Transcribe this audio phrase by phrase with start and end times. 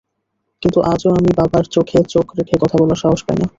[0.61, 3.47] কিন্তু আজও আমি বাবার চোখে চোখ রেখে কথা বলার সাহস পাই না।